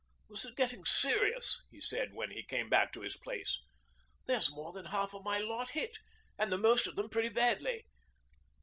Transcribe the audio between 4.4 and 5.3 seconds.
more than the half of